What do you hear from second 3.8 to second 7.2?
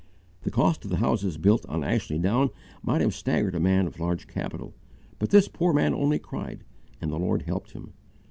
of large capital, but this poor man only cried and the